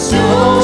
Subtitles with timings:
[0.00, 0.59] So.